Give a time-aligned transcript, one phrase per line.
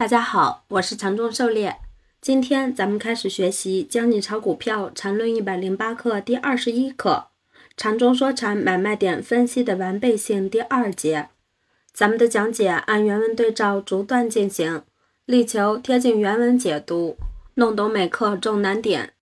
[0.00, 1.76] 大家好，我是长中狩猎。
[2.22, 7.26] 今天咱们开始学习《教你炒股票缠论一百零八课》第二十一课
[7.76, 11.28] “禅中说禅买卖点分析的完备性”第二节。
[11.92, 14.80] 咱们的讲解按原文对照逐段进行，
[15.26, 17.18] 力求贴近原文解读，
[17.56, 19.12] 弄懂每课重难点。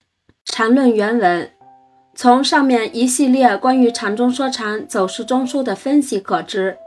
[0.44, 1.50] 缠论原文
[2.14, 6.78] 从上面一系列关于禅中说禅走势中枢的分析可知，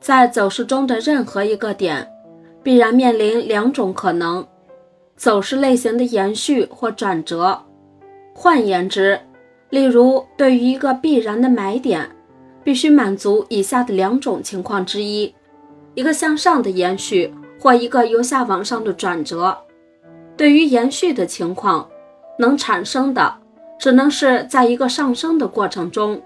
[0.00, 2.10] 在走势中的任何一个点，
[2.66, 4.44] 必然面临两种可能。
[5.16, 7.62] 走势类型的延续或转折，
[8.34, 9.20] 换言之，
[9.70, 12.10] 例如对于一个必然的买点，
[12.64, 15.32] 必须满足以下的两种情况之一：
[15.94, 19.56] 一个向上的延续，或一个由下往上的转折。
[20.36, 21.88] 对于延续的情况，
[22.36, 23.32] 能产生的
[23.78, 26.20] 只能是在一个上升的过程中，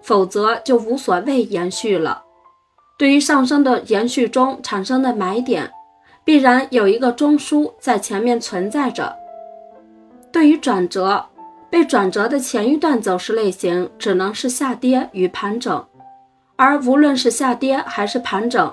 [0.00, 2.22] 否则就无所谓延续了。
[2.98, 5.70] 对于上升的延续中产生的买点。
[6.24, 9.14] 必然有一个中枢在前面存在着。
[10.30, 11.24] 对于转折，
[11.68, 15.84] 被转折的前一段走势类型只能是下跌与盘整，
[16.56, 18.72] 而无论是下跌还是盘整，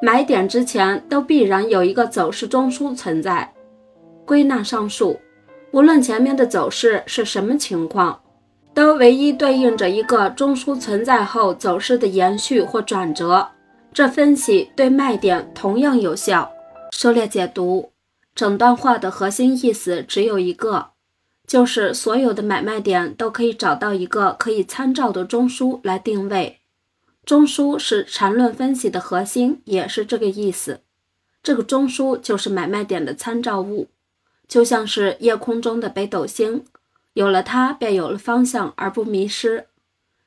[0.00, 3.50] 买点之前都必然有一个走势中枢存在。
[4.24, 5.18] 归纳上述，
[5.72, 8.18] 无论前面的走势是什么情况，
[8.72, 13.46] 都唯一对应着一个中枢存在后走势的延续或转折。
[13.92, 16.50] 这分析对卖点同样有效。
[16.96, 17.90] 狩猎解读
[18.36, 20.92] 整段话的核心意思只有一个，
[21.44, 26.60] 就是所有的买卖点都可以找到一个可以参照的中枢来定位。
[27.26, 30.82] 中枢是缠论分析的核心，也是这个意思。
[31.42, 33.88] 这个中枢就是买卖点的参照物，
[34.46, 36.64] 就像是夜空中的北斗星，
[37.14, 39.66] 有了它便有了方向而不迷失。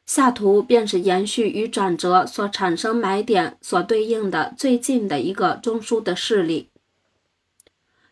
[0.08, 6.70] 下图便是延续与转折所产生买点所对应的最近的一个中枢的势力。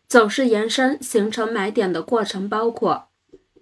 [0.06, 3.08] 走势延伸形成买点的过程包括：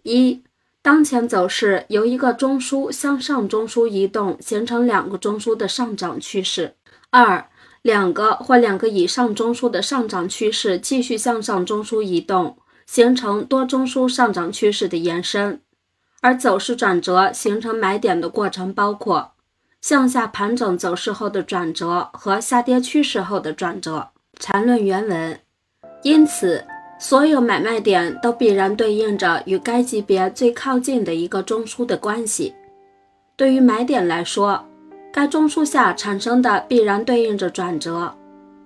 [0.03, 0.43] 一、
[0.83, 6.75] 当前走势由一个中枢向上中枢移动，形成两个中枢的上涨趋势；
[7.11, 7.49] 二、
[7.81, 15.61] 两个或两个以上中枢的上涨趋势继续向上中枢移动，形成多中枢上涨趋势的延伸。
[16.25, 19.33] 而走势转折形成买点的过程，包括
[19.83, 24.09] 向下盘整走势后的转折和下跌趋势后的转折。
[24.41, 25.39] 缠论原文，
[26.03, 26.65] 因此，
[26.99, 32.55] 所有买卖点都必然对应着与该级别最靠近的一个中枢的关系。
[33.37, 34.65] 对于买点来说，
[35.13, 38.17] 该中枢下产生的必然对应着转折，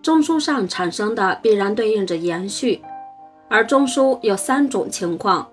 [0.01, 2.81] 中枢上产生的必然对应着延续。
[3.49, 5.49] 而中枢有三种情况：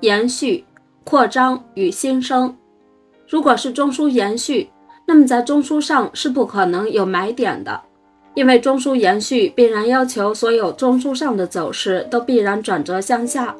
[0.00, 0.66] 延续。
[1.08, 2.54] 扩张与新生，
[3.26, 4.68] 如果是中枢延续，
[5.06, 7.80] 那么在中枢上是不可能有买点的，
[8.34, 13.56] 因为中枢延续必然要求所有中枢上的走势都必然转折向下，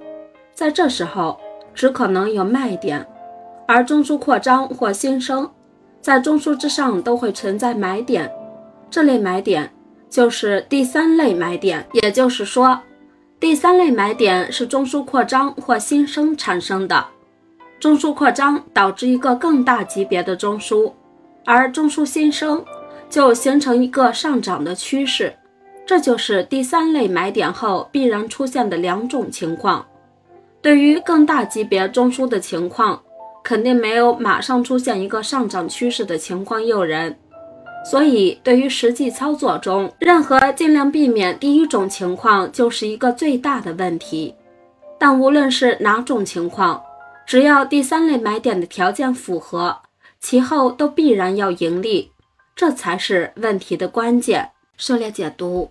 [0.53, 1.41] 在这时候
[1.73, 3.07] 只可能有卖点。
[3.67, 5.51] 而中枢扩张或新生，
[6.03, 8.31] 在中枢之上都会存在买点，
[8.91, 9.73] 这类买点
[10.11, 12.79] 就是第三类买点，也就是说，
[13.41, 17.03] 第三类买点是中枢扩张或新生产生的。
[17.81, 20.93] 中枢扩张导致一个更大级别的中枢，
[21.45, 22.65] 而中枢新生
[23.09, 25.33] 就形成一个上涨的趋势，
[25.87, 29.87] 这就是第三类买点后必然出现的两种情况。
[30.61, 33.01] 对于更大级别中枢的情况，
[33.45, 37.17] 肯定没有马上出现一个上涨趋势的情况诱人，
[37.89, 44.35] 所以对于实际操作中，任何尽量避免第一种情况就是一个最大的问题。
[44.99, 46.83] 但无论是哪种情况，
[47.29, 49.83] 只要第三类买点的条件符合，
[50.19, 52.11] 其后都必然要盈利，
[52.57, 54.53] 这才是问题的关键。
[54.79, 55.71] 狩猎解读：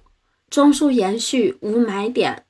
[0.52, 2.46] 中枢延续无买点，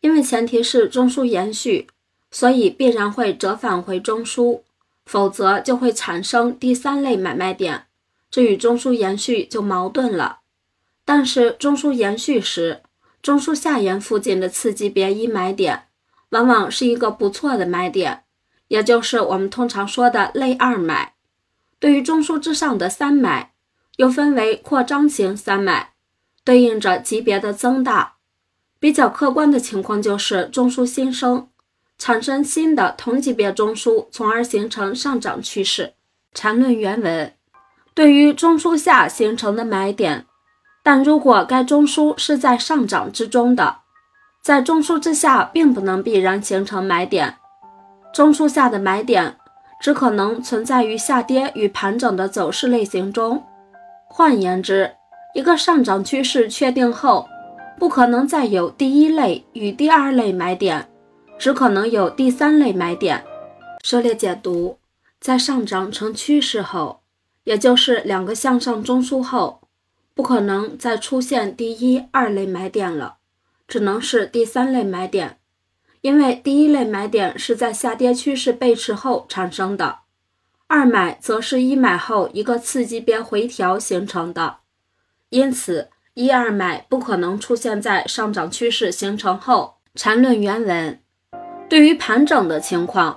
[0.00, 1.88] 因为前提是中枢延续，
[2.30, 4.60] 所以必然会折返回中枢，
[5.06, 7.86] 否则就会产生第三类买卖点，
[8.30, 10.38] 这与中枢延续就矛盾了。
[11.04, 12.82] 但是中枢延续时，
[13.20, 15.88] 中枢下沿附近的次级别一买点，
[16.28, 18.22] 往往是一个不错的买点。
[18.68, 21.14] 也就是我们通常说的类二买，
[21.78, 23.52] 对于中枢之上的三买，
[23.96, 25.92] 又分为扩张型三买，
[26.44, 28.14] 对应着级别的增大。
[28.78, 31.48] 比较客观的情况就是中枢新生，
[31.98, 35.92] 产生新的同级别中枢，从而形成上涨趋势。
[36.34, 37.32] 缠论原文：
[37.94, 40.26] 对于中枢下形成的买点，
[40.82, 43.80] 但如果该中枢是在上涨之中的，
[44.42, 47.38] 在中枢之下并不能必然形成买点。
[48.12, 49.36] 中枢下的买点
[49.80, 53.42] 只可能存在于下跌与盘整的走势类型中。
[54.06, 54.92] 换言之，
[55.34, 57.26] 一个上涨趋势确定后，
[57.78, 60.88] 不可能再有第一类与第二类买点，
[61.38, 63.24] 只可能有第三类买点。
[63.82, 64.78] 狩猎解读：
[65.18, 67.00] 在上涨成趋势后，
[67.44, 69.62] 也就是两个向上中枢后，
[70.14, 73.16] 不可能再出现第一、二类买点了，
[73.66, 75.38] 只能是第三类买点，
[76.02, 80.00] 因为第一类买点是在下跌趋势背驰后产生的，
[80.66, 84.58] 二买则是一买后一个次级别回调形成的，
[85.30, 85.88] 因此。
[86.14, 89.76] 一二买不可能出现在上涨趋势形成后。
[89.94, 91.00] 缠论原文：
[91.70, 93.16] 对于盘整的情况，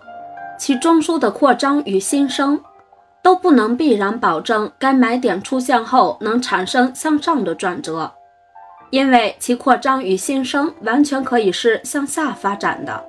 [0.57, 2.63] 其中枢的扩张与新生
[3.21, 8.13] 都不能必然保证该买点出现后能产生向上的转折，
[8.89, 13.03] 因为其扩张与新生完全可以是向下发展的。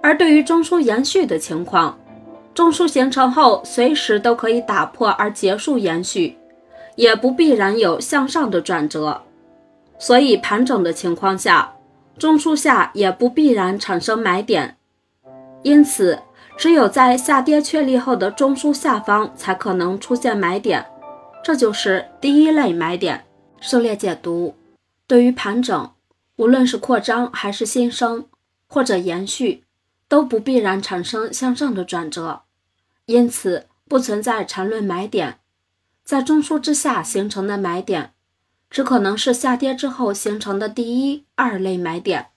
[0.00, 1.98] 而对于中枢延续的情况，
[2.54, 6.36] 中枢形成后随时都可以打破而结束延续。
[6.94, 9.22] 也不必然有向上的转折，
[9.98, 11.72] 所以盘整的情况下，
[12.18, 14.76] 中枢下也不必然产生买点。
[15.62, 16.18] 因此，
[16.54, 20.84] 只有在下跌确立后的中枢下方才可能出现买点，
[21.42, 23.24] 这就是第一类买点。
[23.58, 24.54] 狩猎解读：
[25.12, 25.92] 对于盘整，
[26.36, 28.28] 无论是扩张还是新生
[28.66, 29.64] 或者延续，
[30.08, 32.44] 都不必然产生向上的转折，
[33.04, 35.40] 因此不存在缠论买点。
[36.02, 38.14] 在中枢之下形成的买点，
[38.70, 42.28] 只可能是下跌之后形成的第一、二类买点。